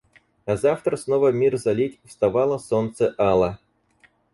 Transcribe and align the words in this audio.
А 0.47 0.57
завтра 0.57 0.97
снова 0.97 1.31
мир 1.31 1.57
залить 1.57 1.99
вставало 2.05 2.57
солнце 2.57 3.13
ало. 3.19 3.59